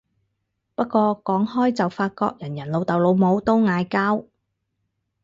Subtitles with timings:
[0.73, 4.25] 不過講開就發覺人人老豆老母都嗌交